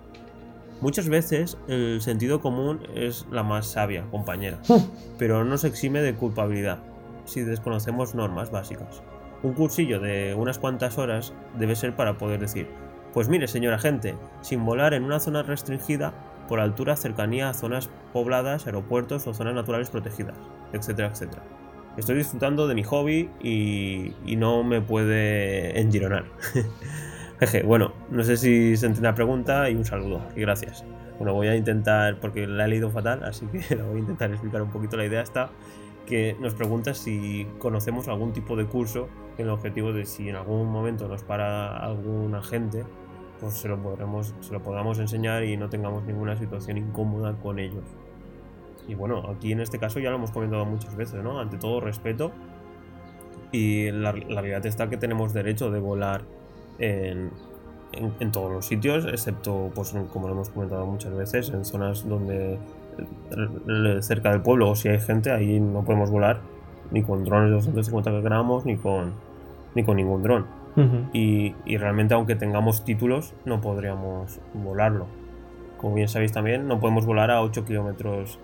Muchas 0.81 1.07
veces 1.07 1.59
el 1.67 2.01
sentido 2.01 2.41
común 2.41 2.79
es 2.95 3.27
la 3.29 3.43
más 3.43 3.67
sabia, 3.67 4.05
compañera, 4.09 4.57
pero 5.19 5.45
no 5.45 5.59
se 5.59 5.67
exime 5.67 6.01
de 6.01 6.15
culpabilidad 6.15 6.79
si 7.25 7.41
desconocemos 7.41 8.15
normas 8.15 8.49
básicas. 8.49 9.03
Un 9.43 9.53
cursillo 9.53 9.99
de 9.99 10.33
unas 10.33 10.57
cuantas 10.57 10.97
horas 10.97 11.31
debe 11.59 11.75
ser 11.75 11.95
para 11.95 12.17
poder 12.17 12.39
decir, 12.39 12.67
pues 13.13 13.29
mire 13.29 13.47
señor 13.47 13.75
agente, 13.75 14.15
sin 14.41 14.65
volar 14.65 14.95
en 14.95 15.03
una 15.03 15.19
zona 15.19 15.43
restringida, 15.43 16.15
por 16.47 16.59
altura, 16.59 16.95
cercanía 16.95 17.49
a 17.49 17.53
zonas 17.53 17.91
pobladas, 18.13 18.65
aeropuertos 18.65 19.27
o 19.27 19.33
zonas 19.35 19.53
naturales 19.53 19.91
protegidas, 19.91 20.39
etcétera, 20.73 21.09
etcétera. 21.09 21.43
Estoy 21.97 22.17
disfrutando 22.17 22.67
de 22.67 22.75
mi 22.75 22.83
hobby 22.83 23.29
y, 23.41 24.35
no 24.35 24.63
me 24.63 24.81
puede 24.81 25.79
engironar. 25.79 26.25
Jeje, 27.39 27.63
bueno, 27.63 27.93
no 28.09 28.23
sé 28.23 28.35
si 28.37 28.75
se 28.75 28.87
entiende 28.87 29.09
la 29.09 29.15
pregunta 29.15 29.69
y 29.69 29.75
un 29.75 29.85
saludo 29.85 30.21
y 30.35 30.41
gracias. 30.41 30.83
Bueno, 31.17 31.33
voy 31.33 31.47
a 31.47 31.55
intentar, 31.55 32.19
porque 32.19 32.47
la 32.47 32.65
he 32.65 32.67
leído 32.67 32.89
fatal, 32.89 33.23
así 33.23 33.45
que 33.47 33.75
la 33.77 33.85
voy 33.85 33.97
a 33.97 33.99
intentar 33.99 34.29
explicar 34.29 34.61
un 34.61 34.71
poquito. 34.71 34.97
La 34.97 35.05
idea 35.05 35.21
está 35.21 35.51
que 36.05 36.35
nos 36.39 36.53
pregunta 36.53 36.93
si 36.93 37.47
conocemos 37.59 38.07
algún 38.09 38.33
tipo 38.33 38.55
de 38.55 38.65
curso 38.65 39.07
en 39.37 39.45
el 39.45 39.51
objetivo 39.51 39.93
de 39.93 40.05
si 40.05 40.29
en 40.29 40.35
algún 40.35 40.69
momento 40.71 41.07
nos 41.07 41.23
para 41.23 41.77
algún 41.77 42.35
agente, 42.35 42.83
pues 43.39 43.53
se 43.53 43.69
lo, 43.69 43.81
podremos, 43.81 44.33
se 44.41 44.51
lo 44.51 44.61
podamos 44.61 44.99
enseñar 44.99 45.45
y 45.45 45.55
no 45.55 45.69
tengamos 45.69 46.03
ninguna 46.03 46.37
situación 46.37 46.77
incómoda 46.77 47.33
con 47.41 47.57
ellos. 47.57 47.83
Y 48.87 48.95
bueno, 48.95 49.29
aquí 49.29 49.51
en 49.51 49.61
este 49.61 49.79
caso 49.79 49.99
ya 49.99 50.09
lo 50.09 50.17
hemos 50.17 50.31
comentado 50.31 50.65
muchas 50.65 50.95
veces, 50.95 51.23
¿no? 51.23 51.39
Ante 51.39 51.57
todo 51.57 51.79
respeto. 51.79 52.31
Y 53.51 53.91
la, 53.91 54.11
la 54.11 54.41
realidad 54.41 54.65
está 54.65 54.89
que 54.89 54.97
tenemos 54.97 55.33
derecho 55.33 55.71
de 55.71 55.79
volar 55.79 56.23
en, 56.79 57.31
en, 57.93 58.31
todos 58.31 58.51
los 58.51 58.65
sitios, 58.65 59.05
excepto, 59.05 59.71
pues 59.73 59.93
como 60.11 60.27
lo 60.27 60.33
hemos 60.33 60.49
comentado 60.49 60.85
muchas 60.85 61.15
veces, 61.15 61.49
en 61.49 61.65
zonas 61.65 62.07
donde 62.07 62.57
cerca 64.01 64.31
del 64.31 64.41
pueblo 64.41 64.69
o 64.69 64.75
si 64.75 64.89
hay 64.89 64.99
gente, 64.99 65.31
ahí 65.31 65.59
no 65.59 65.83
podemos 65.83 66.09
volar 66.09 66.39
ni 66.91 67.03
con 67.03 67.23
drones 67.23 67.49
de 67.49 67.55
250 67.55 68.11
gramos 68.21 68.65
ni 68.65 68.77
con, 68.77 69.13
ni 69.73 69.83
con 69.83 69.97
ningún 69.97 70.23
dron. 70.23 70.45
y, 71.13 71.55
y, 71.65 71.77
realmente 71.77 72.13
aunque 72.13 72.35
tengamos 72.35 72.83
títulos 72.83 73.33
no 73.45 73.61
podríamos 73.61 74.39
volarlo. 74.53 75.07
Como 75.77 75.95
bien 75.95 76.07
sabéis 76.07 76.31
también, 76.31 76.67
no 76.67 76.79
podemos 76.79 77.05
volar 77.05 77.31
a 77.31 77.41
8 77.41 77.63
kilómetros 77.65 78.39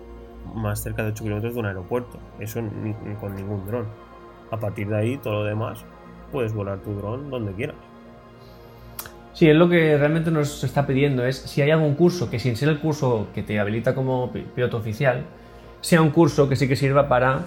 más 0.54 0.82
cerca 0.82 1.02
de 1.02 1.10
8 1.10 1.24
kilómetros 1.24 1.54
de 1.54 1.60
un 1.60 1.66
aeropuerto. 1.66 2.18
Eso 2.38 2.60
ni, 2.62 2.94
con 3.20 3.34
ningún 3.34 3.66
dron. 3.66 3.86
A 4.50 4.58
partir 4.58 4.88
de 4.88 4.96
ahí, 4.96 5.18
todo 5.18 5.34
lo 5.34 5.44
demás, 5.44 5.84
puedes 6.30 6.52
volar 6.52 6.78
tu 6.80 6.94
dron 6.94 7.30
donde 7.30 7.52
quieras. 7.52 7.76
Sí, 9.32 9.48
es 9.48 9.56
lo 9.56 9.68
que 9.68 9.96
realmente 9.96 10.30
nos 10.30 10.62
está 10.62 10.86
pidiendo 10.86 11.24
es 11.24 11.36
si 11.36 11.62
hay 11.62 11.70
algún 11.70 11.94
curso 11.94 12.28
que 12.28 12.38
sin 12.38 12.54
ser 12.54 12.68
el 12.68 12.78
curso 12.80 13.28
que 13.34 13.42
te 13.42 13.58
habilita 13.58 13.94
como 13.94 14.30
piloto 14.30 14.76
oficial, 14.76 15.24
sea 15.80 16.02
un 16.02 16.10
curso 16.10 16.48
que 16.48 16.56
sí 16.56 16.68
que 16.68 16.76
sirva 16.76 17.08
para 17.08 17.46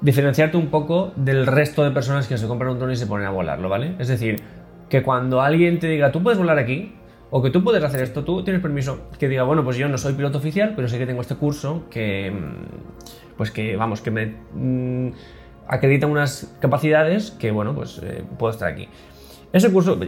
diferenciarte 0.00 0.56
un 0.56 0.68
poco 0.68 1.12
del 1.16 1.46
resto 1.46 1.82
de 1.82 1.90
personas 1.90 2.26
que 2.28 2.38
se 2.38 2.46
compran 2.46 2.72
un 2.72 2.78
dron 2.78 2.92
y 2.92 2.96
se 2.96 3.06
ponen 3.06 3.26
a 3.26 3.30
volarlo, 3.30 3.68
¿vale? 3.68 3.96
Es 3.98 4.08
decir, 4.08 4.40
que 4.88 5.02
cuando 5.02 5.42
alguien 5.42 5.78
te 5.78 5.88
diga, 5.88 6.12
tú 6.12 6.22
puedes 6.22 6.38
volar 6.38 6.58
aquí, 6.58 6.94
o 7.30 7.42
que 7.42 7.50
tú 7.50 7.62
puedes 7.62 7.82
hacer 7.82 8.02
esto, 8.02 8.24
tú 8.24 8.42
tienes 8.42 8.60
permiso, 8.60 9.08
que 9.18 9.28
diga, 9.28 9.44
bueno, 9.44 9.64
pues 9.64 9.76
yo 9.76 9.88
no 9.88 9.98
soy 9.98 10.14
piloto 10.14 10.38
oficial, 10.38 10.72
pero 10.74 10.88
sé 10.88 10.98
que 10.98 11.06
tengo 11.06 11.20
este 11.20 11.36
curso 11.36 11.84
que, 11.90 12.30
mm, 12.30 13.36
pues 13.36 13.50
que, 13.50 13.76
vamos, 13.76 14.00
que 14.00 14.10
me 14.10 14.34
mm, 14.52 15.12
acredita 15.68 16.06
unas 16.06 16.52
capacidades 16.60 17.30
que, 17.30 17.52
bueno, 17.52 17.74
pues 17.74 18.00
eh, 18.02 18.24
puedo 18.38 18.52
estar 18.52 18.72
aquí. 18.72 18.88
Ese 19.52 19.72
curso, 19.72 19.98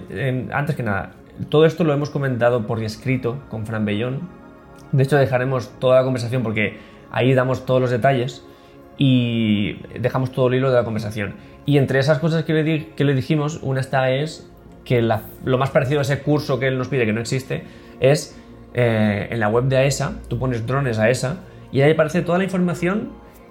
antes 0.53 0.77
que 0.77 0.83
nada, 0.83 1.13
todo 1.49 1.65
esto 1.67 1.85
lo 1.85 1.93
hemos 1.93 2.11
comentado 2.11 2.67
por 2.67 2.83
escrito 2.83 3.43
con 3.49 3.67
Fran 3.67 3.85
Bellón. 3.85 4.29
De 4.93 5.03
hecho, 5.03 5.17
dejaremos 5.17 5.71
toda 5.79 5.99
la 5.99 6.05
conversación 6.05 6.43
porque 6.43 6.79
ahí 7.11 7.35
damos 7.35 7.65
todos 7.67 7.81
los 7.81 7.91
detalles 7.91 8.45
y 8.99 9.79
dejamos 9.99 10.31
todo 10.33 10.49
el 10.49 10.55
hilo 10.55 10.71
de 10.71 10.77
la 10.77 10.85
conversación. 10.85 11.35
Y 11.67 11.79
entre 11.79 11.99
esas 11.99 12.19
cosas 12.19 12.45
que 12.45 12.53
le, 12.53 12.89
que 12.91 13.05
le 13.05 13.15
dijimos, 13.15 13.61
una 13.63 13.81
esta 13.81 14.11
es 14.11 14.52
que 14.85 15.03
lo 15.03 15.59
más 15.59 15.71
parecido 15.71 16.01
a 16.01 16.03
ese 16.03 16.21
curso 16.21 16.59
que 16.59 16.69
él 16.69 16.79
nos 16.79 16.89
pide, 16.89 17.07
que 17.07 17.13
no 17.13 17.21
existe, 17.21 17.65
es 18.01 18.37
eh, 18.75 19.29
en 19.31 19.41
la 19.41 19.49
web 19.49 19.65
de 19.65 19.77
AESA, 19.77 20.15
tú 20.29 20.39
pones 20.39 20.67
drones 20.67 20.99
AESA 20.99 21.37
y 21.71 21.83
ahí 21.83 21.93
aparece 21.93 22.23
toda 22.23 22.39
la 22.39 22.45
información 22.45 23.11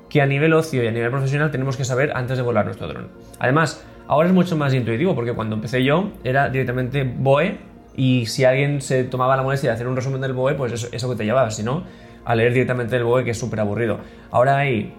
que 0.09 0.21
a 0.21 0.25
nivel 0.25 0.53
ocio 0.53 0.83
y 0.83 0.87
a 0.87 0.91
nivel 0.91 1.09
profesional 1.09 1.51
tenemos 1.51 1.77
que 1.77 1.85
saber 1.85 2.11
antes 2.15 2.37
de 2.37 2.43
volar 2.43 2.65
nuestro 2.65 2.87
dron. 2.87 3.07
Además, 3.39 3.85
Ahora 4.11 4.27
es 4.27 4.33
mucho 4.33 4.57
más 4.57 4.73
intuitivo 4.73 5.15
porque 5.15 5.31
cuando 5.31 5.55
empecé 5.55 5.85
yo 5.85 6.11
era 6.25 6.49
directamente 6.49 7.03
BOE 7.03 7.57
y 7.95 8.25
si 8.25 8.43
alguien 8.43 8.81
se 8.81 9.05
tomaba 9.05 9.37
la 9.37 9.43
molestia 9.43 9.69
de 9.69 9.75
hacer 9.75 9.87
un 9.87 9.95
resumen 9.95 10.19
del 10.19 10.33
BOE, 10.33 10.55
pues 10.55 10.73
eso, 10.73 10.89
eso 10.91 11.09
que 11.09 11.15
te 11.15 11.23
llevaba, 11.23 11.49
si 11.49 11.63
no, 11.63 11.83
a 12.25 12.35
leer 12.35 12.51
directamente 12.51 12.97
el 12.97 13.05
BOE 13.05 13.23
que 13.23 13.31
es 13.31 13.39
súper 13.39 13.61
aburrido. 13.61 13.99
Ahora 14.29 14.57
hay 14.57 14.93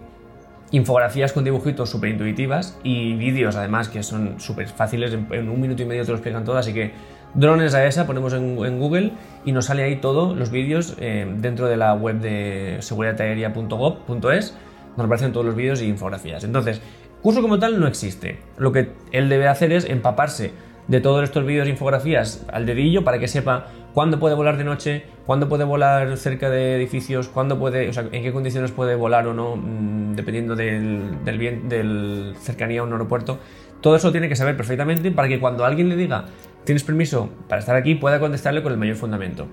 infografías 0.73 1.33
con 1.33 1.45
dibujitos 1.45 1.91
súper 1.91 2.11
intuitivas 2.11 2.79
y 2.83 3.15
vídeos 3.15 3.57
además 3.57 3.89
que 3.89 4.03
son 4.03 4.41
súper 4.41 4.69
fáciles, 4.69 5.13
en, 5.13 5.49
un 5.49 5.61
minuto 5.61 5.83
y 5.83 5.87
medio 5.87 6.05
te 6.05 6.11
lo 6.11 6.17
explican 6.17 6.45
todo, 6.45 6.57
así 6.59 6.73
que 6.73 6.93
drones 7.35 7.75
a 7.75 7.87
esa 7.87 8.07
ponemos 8.07 8.33
en, 8.33 8.79
Google 8.79 9.13
y 9.45 9.53
nos 9.53 9.67
sale 9.67 9.85
ahí 9.85 9.97
todo, 9.97 10.35
los 10.35 10.51
vídeos 10.51 10.97
eh, 10.99 11.31
dentro 11.39 11.69
de 11.69 11.77
la 11.77 11.95
web 11.95 12.21
de 12.21 12.79
seguridadaérea.gov.es, 12.81 14.57
nos 14.97 15.07
aparecen 15.07 15.33
todos 15.33 15.47
los 15.47 15.55
vídeos 15.55 15.81
y 15.81 15.87
infografías. 15.87 16.45
Entonces, 16.45 16.83
Curso 17.23 17.41
como 17.41 17.61
tal 17.61 17.79
no 17.79 17.87
existe. 17.87 18.41
Lo 18.59 18.73
que 18.73 18.91
él 19.13 19.29
debe 19.29 19.47
hacer 19.47 19.73
es 19.73 19.89
empaparse 19.89 20.51
de 20.89 21.01
todos 21.01 21.23
estos 21.23 21.47
vídeos 21.47 21.69
e 21.69 21.71
infografías 21.71 22.45
al 22.53 22.67
dedillo 22.67 23.05
para 23.05 23.21
que 23.21 23.29
sepa 23.29 23.69
cuándo 23.95 24.19
puede 24.19 24.35
volar 24.35 24.57
de 24.57 24.65
noche, 24.65 25.05
cuándo 25.27 25.49
puede 25.49 25.65
volar 25.65 26.17
cerca 26.17 26.51
de 26.51 26.77
edificios, 26.77 27.29
cuándo 27.29 27.59
puede, 27.59 27.89
o 27.89 27.93
sea, 27.93 28.05
en 28.11 28.23
qué 28.23 28.33
condiciones 28.33 28.73
puede 28.73 28.95
volar 28.95 29.27
o 29.27 29.35
no, 29.35 29.57
mm, 29.57 30.15
dependiendo 30.15 30.57
del, 30.57 31.25
del, 31.25 31.39
bien, 31.39 31.69
del 31.69 32.35
cercanía 32.39 32.81
a 32.81 32.85
un 32.85 32.93
aeropuerto. 32.93 33.39
Todo 33.81 33.97
eso 33.97 34.13
tiene 34.13 34.29
que 34.29 34.37
saber 34.37 34.57
perfectamente 34.57 35.11
para 35.11 35.29
que 35.29 35.41
cuando 35.41 35.65
alguien 35.65 35.89
le 35.89 35.97
diga 35.97 36.27
tienes 36.65 36.85
permiso 36.85 37.31
para 37.49 37.61
estar 37.61 37.77
aquí, 37.77 37.95
pueda 37.97 38.21
contestarle 38.21 38.63
con 38.63 38.73
el 38.73 38.79
mayor 38.79 38.97
fundamento. 38.97 39.49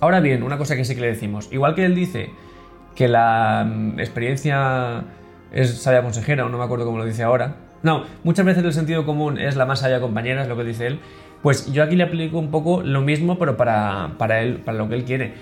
Ahora 0.00 0.20
bien, 0.20 0.42
una 0.42 0.58
cosa 0.58 0.76
que 0.76 0.84
sí 0.84 0.94
que 0.94 1.00
le 1.00 1.08
decimos, 1.08 1.48
igual 1.52 1.74
que 1.74 1.84
él 1.84 1.94
dice 1.94 2.30
que 2.94 3.08
la 3.08 3.64
mm, 3.68 4.00
experiencia 4.00 5.04
es 5.52 5.82
sabia 5.82 6.02
consejera, 6.02 6.46
o 6.46 6.48
no 6.48 6.58
me 6.58 6.64
acuerdo 6.64 6.84
cómo 6.84 6.98
lo 6.98 7.04
dice 7.04 7.22
ahora. 7.22 7.56
No, 7.82 8.04
muchas 8.22 8.46
veces 8.46 8.64
el 8.64 8.72
sentido 8.72 9.04
común 9.04 9.38
es 9.38 9.56
la 9.56 9.66
más 9.66 9.80
sabia 9.80 10.00
compañera, 10.00 10.42
es 10.42 10.48
lo 10.48 10.56
que 10.56 10.64
dice 10.64 10.86
él. 10.86 11.00
Pues 11.42 11.72
yo 11.72 11.82
aquí 11.82 11.96
le 11.96 12.04
aplico 12.04 12.38
un 12.38 12.50
poco 12.50 12.82
lo 12.82 13.00
mismo, 13.00 13.38
pero 13.38 13.56
para, 13.56 14.12
para 14.16 14.42
él, 14.42 14.58
para 14.58 14.78
lo 14.78 14.88
que 14.88 14.94
él 14.94 15.04
quiere. 15.04 15.34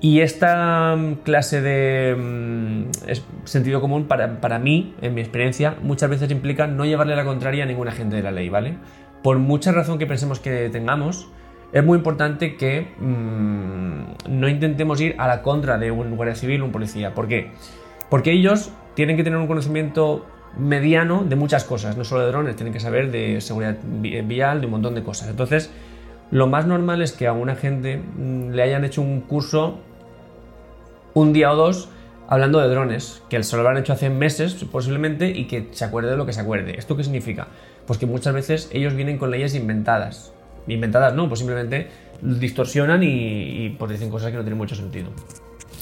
Y 0.00 0.20
esta 0.20 0.96
mm, 0.96 1.14
clase 1.22 1.60
de 1.60 2.14
mm, 2.14 3.14
sentido 3.44 3.80
común, 3.80 4.06
para, 4.06 4.40
para, 4.40 4.58
mí, 4.58 4.94
en 5.00 5.14
mi 5.14 5.20
experiencia, 5.20 5.76
muchas 5.82 6.10
veces 6.10 6.30
implica 6.30 6.66
no 6.66 6.84
llevarle 6.84 7.14
la 7.16 7.24
contraria 7.24 7.64
a 7.64 7.66
ningún 7.66 7.88
agente 7.88 8.16
de 8.16 8.22
la 8.22 8.30
ley, 8.30 8.48
¿vale? 8.48 8.76
Por 9.22 9.38
mucha 9.38 9.72
razón 9.72 9.98
que 9.98 10.06
pensemos 10.06 10.40
que 10.40 10.68
tengamos, 10.70 11.28
es 11.72 11.84
muy 11.84 11.98
importante 11.98 12.56
que 12.56 12.88
mm, 12.98 14.38
no 14.38 14.48
intentemos 14.48 15.00
ir 15.00 15.14
a 15.18 15.26
la 15.26 15.42
contra 15.42 15.78
de 15.78 15.90
un 15.90 16.16
guardia 16.16 16.34
civil 16.34 16.62
o 16.62 16.66
un 16.66 16.72
policía. 16.72 17.14
¿Por 17.14 17.26
qué? 17.26 17.52
Porque 18.10 18.32
ellos 18.32 18.72
tienen 18.94 19.16
que 19.16 19.24
tener 19.24 19.38
un 19.38 19.46
conocimiento 19.46 20.26
mediano 20.58 21.24
de 21.24 21.36
muchas 21.36 21.64
cosas, 21.64 21.96
no 21.96 22.04
solo 22.04 22.22
de 22.22 22.28
drones, 22.28 22.56
tienen 22.56 22.72
que 22.72 22.80
saber 22.80 23.10
de 23.10 23.40
seguridad 23.40 23.76
vial, 23.82 24.60
de 24.60 24.66
un 24.66 24.72
montón 24.72 24.94
de 24.94 25.02
cosas. 25.02 25.28
Entonces, 25.28 25.70
lo 26.30 26.46
más 26.46 26.66
normal 26.66 27.02
es 27.02 27.12
que 27.12 27.26
a 27.26 27.32
una 27.32 27.56
gente 27.56 27.98
mm, 27.98 28.50
le 28.50 28.62
hayan 28.62 28.84
hecho 28.84 29.02
un 29.02 29.20
curso 29.20 29.78
un 31.14 31.32
día 31.32 31.52
o 31.52 31.56
dos 31.56 31.88
hablando 32.26 32.58
de 32.60 32.68
drones, 32.68 33.22
que 33.28 33.42
se 33.42 33.56
lo 33.56 33.62
habrán 33.62 33.78
hecho 33.78 33.92
hace 33.92 34.10
meses 34.10 34.54
posiblemente 34.72 35.28
y 35.28 35.46
que 35.46 35.68
se 35.72 35.84
acuerde 35.84 36.10
de 36.10 36.16
lo 36.16 36.26
que 36.26 36.32
se 36.32 36.40
acuerde. 36.40 36.78
¿Esto 36.78 36.96
qué 36.96 37.04
significa? 37.04 37.48
Pues 37.86 37.98
que 37.98 38.06
muchas 38.06 38.34
veces 38.34 38.70
ellos 38.72 38.94
vienen 38.94 39.18
con 39.18 39.30
leyes 39.30 39.54
inventadas. 39.54 40.32
Inventadas 40.66 41.14
no, 41.14 41.28
pues 41.28 41.40
simplemente 41.40 41.88
distorsionan 42.22 43.02
y, 43.02 43.66
y 43.66 43.76
pues 43.78 43.92
dicen 43.92 44.10
cosas 44.10 44.30
que 44.30 44.36
no 44.36 44.42
tienen 44.42 44.58
mucho 44.58 44.74
sentido. 44.74 45.10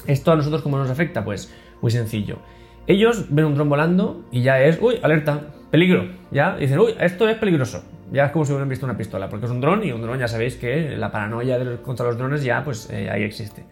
¿Esto 0.06 0.32
a 0.32 0.36
nosotros 0.36 0.62
cómo 0.62 0.78
nos 0.78 0.90
afecta? 0.90 1.24
Pues 1.24 1.52
muy 1.80 1.92
sencillo. 1.92 2.38
Ellos 2.86 3.26
ven 3.30 3.44
un 3.44 3.54
dron 3.54 3.68
volando 3.68 4.24
y 4.32 4.42
ya 4.42 4.60
es, 4.60 4.78
uy, 4.80 4.98
alerta, 5.02 5.40
peligro. 5.70 6.08
Ya 6.30 6.56
dicen, 6.56 6.78
uy, 6.78 6.94
esto 6.98 7.28
es 7.28 7.36
peligroso. 7.36 7.84
Ya 8.10 8.26
es 8.26 8.32
como 8.32 8.44
si 8.44 8.52
hubieran 8.52 8.68
visto 8.68 8.84
una 8.84 8.96
pistola, 8.96 9.28
porque 9.28 9.46
es 9.46 9.52
un 9.52 9.60
dron 9.60 9.84
y 9.84 9.92
un 9.92 10.02
dron 10.02 10.18
ya 10.18 10.28
sabéis 10.28 10.56
que 10.56 10.96
la 10.96 11.10
paranoia 11.10 11.58
contra 11.82 12.06
los 12.06 12.18
drones 12.18 12.42
ya 12.42 12.62
pues 12.64 12.90
eh, 12.90 13.08
ahí 13.08 13.22
existe. 13.22 13.64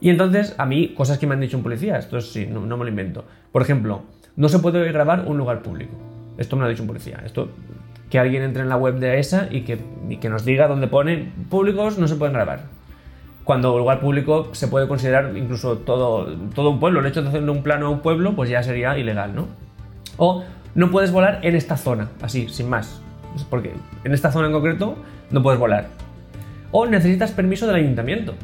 Y 0.00 0.10
entonces 0.10 0.54
a 0.58 0.66
mí, 0.66 0.94
cosas 0.94 1.18
que 1.18 1.26
me 1.26 1.34
han 1.34 1.40
dicho 1.40 1.56
un 1.56 1.62
policía, 1.62 1.96
esto 1.96 2.20
sí, 2.20 2.46
no, 2.46 2.60
me 2.60 2.84
lo 2.84 2.88
invento. 2.88 3.24
Por 3.50 3.62
ejemplo, 3.62 4.02
no 4.36 4.48
se 4.48 4.58
puede 4.58 4.92
grabar 4.92 5.24
un 5.26 5.38
lugar 5.38 5.62
público. 5.62 5.94
Esto 6.36 6.56
me 6.56 6.60
lo 6.60 6.66
ha 6.66 6.70
dicho 6.70 6.82
un 6.82 6.88
policía. 6.88 7.22
Esto, 7.24 7.48
que 8.10 8.18
alguien 8.18 8.42
entre 8.42 8.62
en 8.62 8.68
la 8.68 8.76
web 8.76 8.98
de 8.98 9.18
ESA 9.18 9.48
y 9.50 9.62
que, 9.62 9.78
y 10.08 10.18
que 10.18 10.28
nos 10.28 10.44
diga 10.44 10.68
dónde 10.68 10.86
pone 10.86 11.32
públicos 11.48 11.98
no 11.98 12.06
se 12.06 12.16
pueden 12.16 12.34
grabar 12.34 12.73
cuando 13.44 13.78
lugar 13.78 14.00
público 14.00 14.48
se 14.52 14.68
puede 14.68 14.88
considerar 14.88 15.36
incluso 15.36 15.78
todo, 15.78 16.26
todo 16.54 16.70
un 16.70 16.80
pueblo. 16.80 17.00
El 17.00 17.06
hecho 17.06 17.22
de 17.22 17.28
hacerle 17.28 17.50
un 17.50 17.62
plano 17.62 17.86
a 17.86 17.90
un 17.90 18.00
pueblo, 18.00 18.34
pues 18.34 18.50
ya 18.50 18.62
sería 18.62 18.96
ilegal, 18.98 19.34
¿no? 19.34 19.46
O 20.16 20.44
no 20.74 20.90
puedes 20.90 21.12
volar 21.12 21.40
en 21.42 21.54
esta 21.54 21.76
zona, 21.76 22.08
así, 22.22 22.48
sin 22.48 22.68
más. 22.68 23.00
Porque 23.50 23.72
en 24.04 24.14
esta 24.14 24.32
zona 24.32 24.46
en 24.46 24.52
concreto 24.52 24.96
no 25.30 25.42
puedes 25.42 25.60
volar. 25.60 25.88
O 26.70 26.86
necesitas 26.86 27.32
permiso 27.32 27.66
del 27.66 27.76
ayuntamiento, 27.76 28.34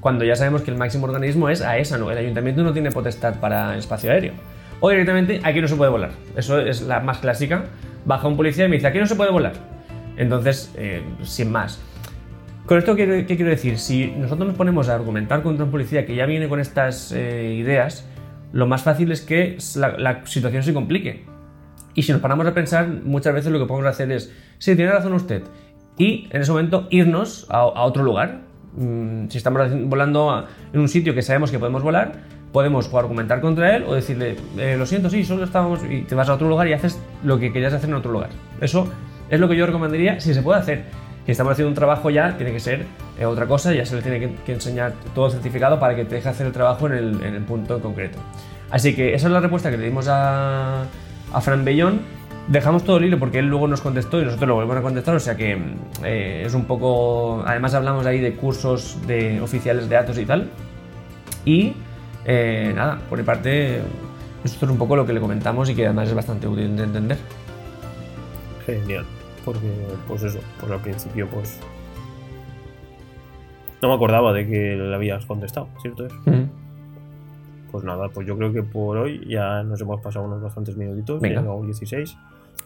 cuando 0.00 0.24
ya 0.24 0.36
sabemos 0.36 0.62
que 0.62 0.70
el 0.70 0.76
máximo 0.76 1.06
organismo 1.06 1.48
es 1.48 1.62
AESA, 1.62 1.98
¿no? 1.98 2.10
El 2.10 2.18
ayuntamiento 2.18 2.62
no 2.62 2.72
tiene 2.72 2.90
potestad 2.90 3.40
para 3.40 3.72
el 3.72 3.78
espacio 3.78 4.10
aéreo. 4.10 4.32
O 4.80 4.90
directamente 4.90 5.40
aquí 5.44 5.60
no 5.60 5.68
se 5.68 5.76
puede 5.76 5.90
volar. 5.90 6.10
Eso 6.36 6.60
es 6.60 6.82
la 6.82 7.00
más 7.00 7.18
clásica, 7.18 7.64
baja 8.04 8.28
un 8.28 8.36
policía 8.36 8.66
y 8.66 8.68
me 8.68 8.76
dice, 8.76 8.88
aquí 8.88 8.98
no 8.98 9.06
se 9.06 9.16
puede 9.16 9.30
volar. 9.30 9.54
Entonces, 10.16 10.72
eh, 10.76 11.02
sin 11.22 11.50
más. 11.50 11.80
Con 12.68 12.76
esto, 12.76 12.94
¿qué, 12.94 13.24
qué 13.26 13.36
quiero 13.36 13.50
decir? 13.50 13.78
Si 13.78 14.08
nosotros 14.08 14.46
nos 14.48 14.56
ponemos 14.56 14.90
a 14.90 14.94
argumentar 14.94 15.42
contra 15.42 15.64
un 15.64 15.70
policía 15.70 16.04
que 16.04 16.14
ya 16.14 16.26
viene 16.26 16.48
con 16.50 16.60
estas 16.60 17.12
eh, 17.12 17.54
ideas, 17.54 18.06
lo 18.52 18.66
más 18.66 18.82
fácil 18.82 19.10
es 19.10 19.22
que 19.22 19.56
la, 19.76 19.96
la 19.96 20.26
situación 20.26 20.62
se 20.62 20.74
complique. 20.74 21.24
Y 21.94 22.02
si 22.02 22.12
nos 22.12 22.20
paramos 22.20 22.46
a 22.46 22.52
pensar, 22.52 22.86
muchas 23.04 23.32
veces 23.32 23.50
lo 23.50 23.58
que 23.58 23.64
podemos 23.64 23.88
hacer 23.88 24.12
es, 24.12 24.30
sí, 24.58 24.76
tiene 24.76 24.92
razón 24.92 25.14
usted, 25.14 25.44
y 25.96 26.28
en 26.30 26.42
ese 26.42 26.50
momento 26.52 26.86
irnos 26.90 27.46
a, 27.48 27.60
a 27.60 27.82
otro 27.84 28.02
lugar. 28.04 28.42
Mm, 28.76 29.28
si 29.30 29.38
estamos 29.38 29.62
volando 29.86 30.30
a- 30.30 30.46
en 30.72 30.80
un 30.80 30.88
sitio 30.88 31.14
que 31.14 31.22
sabemos 31.22 31.50
que 31.50 31.58
podemos 31.58 31.82
volar, 31.82 32.12
podemos 32.52 32.92
o 32.92 32.98
argumentar 32.98 33.40
contra 33.40 33.76
él 33.76 33.84
o 33.84 33.94
decirle, 33.94 34.36
eh, 34.58 34.76
lo 34.78 34.84
siento, 34.84 35.08
sí, 35.08 35.24
solo 35.24 35.42
estábamos, 35.44 35.80
y 35.90 36.02
te 36.02 36.14
vas 36.14 36.28
a 36.28 36.34
otro 36.34 36.46
lugar 36.48 36.68
y 36.68 36.74
haces 36.74 37.00
lo 37.24 37.38
que 37.38 37.50
querías 37.50 37.72
hacer 37.72 37.88
en 37.88 37.96
otro 37.96 38.12
lugar. 38.12 38.28
Eso 38.60 38.92
es 39.30 39.40
lo 39.40 39.48
que 39.48 39.56
yo 39.56 39.64
recomendaría 39.64 40.20
si 40.20 40.34
se 40.34 40.42
puede 40.42 40.60
hacer. 40.60 41.07
Si 41.28 41.32
estamos 41.32 41.52
haciendo 41.52 41.68
un 41.68 41.74
trabajo 41.74 42.08
ya, 42.08 42.38
tiene 42.38 42.52
que 42.52 42.58
ser 42.58 42.86
eh, 43.18 43.26
otra 43.26 43.44
cosa, 43.44 43.74
ya 43.74 43.84
se 43.84 43.96
le 43.96 44.00
tiene 44.00 44.18
que, 44.18 44.34
que 44.46 44.54
enseñar 44.54 44.94
todo 45.14 45.28
certificado 45.28 45.78
para 45.78 45.94
que 45.94 46.06
te 46.06 46.14
deje 46.14 46.26
hacer 46.26 46.46
el 46.46 46.54
trabajo 46.54 46.86
en 46.86 46.94
el, 46.94 47.22
el 47.22 47.42
punto 47.42 47.76
en 47.76 47.82
concreto. 47.82 48.18
Así 48.70 48.96
que 48.96 49.12
esa 49.12 49.26
es 49.26 49.32
la 49.34 49.40
respuesta 49.40 49.70
que 49.70 49.76
le 49.76 49.84
dimos 49.84 50.06
a, 50.08 50.86
Fran 51.42 51.66
Bellón. 51.66 52.00
Dejamos 52.48 52.82
todo 52.82 52.96
el 52.96 53.04
hilo 53.04 53.18
porque 53.18 53.40
él 53.40 53.46
luego 53.46 53.68
nos 53.68 53.82
contestó 53.82 54.22
y 54.22 54.24
nosotros 54.24 54.48
lo 54.48 54.54
volvemos 54.54 54.78
a 54.78 54.80
contestar, 54.80 55.16
o 55.16 55.20
sea 55.20 55.36
que 55.36 55.58
eh, 56.02 56.44
es 56.46 56.54
un 56.54 56.64
poco... 56.64 57.44
Además 57.46 57.74
hablamos 57.74 58.06
ahí 58.06 58.20
de 58.20 58.34
cursos 58.34 58.96
de 59.06 59.38
oficiales 59.42 59.86
de 59.90 59.96
datos 59.96 60.16
y 60.16 60.24
tal. 60.24 60.48
Y 61.44 61.74
eh, 62.24 62.72
nada, 62.74 63.00
por 63.06 63.18
mi 63.18 63.24
parte, 63.24 63.82
esto 64.44 64.64
es 64.64 64.72
un 64.72 64.78
poco 64.78 64.96
lo 64.96 65.04
que 65.04 65.12
le 65.12 65.20
comentamos 65.20 65.68
y 65.68 65.74
que 65.74 65.84
además 65.84 66.08
es 66.08 66.14
bastante 66.14 66.48
útil 66.48 66.74
de 66.74 66.84
entender. 66.84 67.18
Genial. 68.64 69.04
Porque, 69.48 69.72
pues 70.06 70.22
eso, 70.24 70.40
pues 70.60 70.70
al 70.70 70.82
principio, 70.82 71.26
pues. 71.30 71.58
No 73.80 73.88
me 73.88 73.94
acordaba 73.94 74.34
de 74.34 74.46
que 74.46 74.76
le 74.76 74.94
habías 74.94 75.24
contestado, 75.24 75.68
¿cierto 75.80 76.04
es? 76.04 76.12
Pues 77.70 77.82
nada, 77.82 78.10
pues 78.10 78.26
yo 78.26 78.36
creo 78.36 78.52
que 78.52 78.62
por 78.62 78.98
hoy 78.98 79.24
ya 79.26 79.62
nos 79.62 79.80
hemos 79.80 80.02
pasado 80.02 80.26
unos 80.26 80.42
bastantes 80.42 80.76
minutitos, 80.76 81.22
Venga. 81.22 81.36
ya 81.36 81.40
llevamos 81.40 81.64
16. 81.64 82.14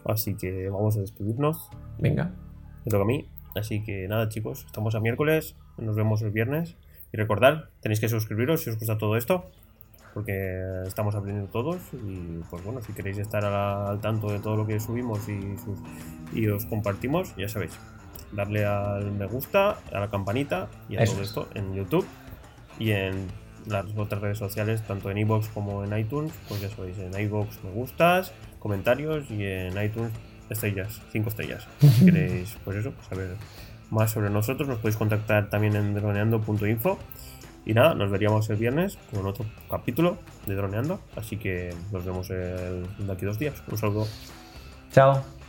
Así 0.06 0.34
que 0.34 0.70
vamos 0.70 0.96
a 0.96 1.02
despedirnos. 1.02 1.70
Venga. 1.98 2.32
Me 2.84 2.90
toca 2.90 3.04
a 3.04 3.06
mí. 3.06 3.28
Así 3.54 3.84
que 3.84 4.08
nada, 4.08 4.28
chicos, 4.28 4.64
estamos 4.66 4.96
a 4.96 5.00
miércoles, 5.00 5.54
nos 5.78 5.94
vemos 5.94 6.20
el 6.22 6.32
viernes. 6.32 6.76
Y 7.12 7.16
recordad, 7.16 7.66
tenéis 7.80 8.00
que 8.00 8.08
suscribiros 8.08 8.64
si 8.64 8.70
os 8.70 8.78
gusta 8.78 8.98
todo 8.98 9.16
esto, 9.16 9.44
porque 10.14 10.82
estamos 10.86 11.14
aprendiendo 11.14 11.50
todos. 11.50 11.78
Y 11.92 12.40
pues 12.50 12.62
bueno, 12.64 12.80
si 12.82 12.92
queréis 12.92 13.18
estar 13.18 13.44
al 13.44 14.00
tanto 14.00 14.30
de 14.30 14.38
todo 14.40 14.56
lo 14.56 14.66
que 14.66 14.78
subimos 14.80 15.28
y, 15.28 15.56
sus- 15.58 15.78
y 16.32 16.48
os 16.48 16.64
compartimos, 16.66 17.34
ya 17.36 17.48
sabéis, 17.48 17.72
darle 18.32 18.64
al 18.64 19.12
me 19.12 19.26
gusta, 19.26 19.76
a 19.92 20.00
la 20.00 20.08
campanita 20.10 20.68
y 20.88 20.96
a 20.96 21.00
Eso 21.02 21.12
todo 21.14 21.22
es. 21.22 21.28
esto 21.28 21.48
en 21.54 21.74
YouTube 21.74 22.06
y 22.78 22.90
en 22.92 23.26
las 23.66 23.86
otras 23.96 24.20
redes 24.20 24.38
sociales, 24.38 24.82
tanto 24.86 25.10
en 25.10 25.18
iVoox 25.18 25.48
como 25.50 25.84
en 25.84 25.96
iTunes, 25.96 26.32
pues 26.48 26.60
ya 26.60 26.68
sabéis, 26.68 26.98
en 26.98 27.12
iVoox 27.18 27.62
me 27.62 27.70
gustas, 27.70 28.32
comentarios 28.58 29.30
y 29.30 29.44
en 29.44 29.80
iTunes 29.82 30.10
estrellas, 30.50 31.00
5 31.12 31.28
estrellas. 31.28 31.66
Si 31.80 32.04
queréis, 32.06 32.56
pues 32.64 32.78
eso, 32.78 32.92
saber 33.08 33.36
más 33.90 34.10
sobre 34.10 34.30
nosotros, 34.30 34.68
nos 34.68 34.78
podéis 34.78 34.96
contactar 34.96 35.48
también 35.48 35.76
en 35.76 35.94
droneando.info. 35.94 36.98
Y 37.64 37.74
nada, 37.74 37.94
nos 37.94 38.10
veríamos 38.10 38.50
el 38.50 38.56
viernes 38.56 38.98
con 39.10 39.26
otro 39.26 39.44
capítulo 39.70 40.18
de 40.46 40.54
Droneando. 40.54 41.00
Así 41.16 41.36
que 41.36 41.74
nos 41.92 42.04
vemos 42.04 42.28
de 42.28 42.84
aquí 43.10 43.24
dos 43.24 43.38
días. 43.38 43.62
Un 43.70 43.78
saludo. 43.78 44.06
Chao. 44.92 45.41